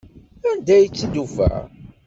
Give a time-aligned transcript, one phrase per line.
[0.49, 1.51] Anda ay tt-id-tufa?